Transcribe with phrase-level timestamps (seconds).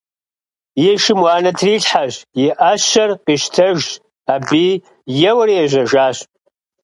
[0.87, 2.13] И шым уанэ трилъхьэщ,
[2.43, 3.87] и ӏэщэр къищтэжщ
[4.33, 4.65] аби,
[5.29, 6.17] еуэри ежьэжащ.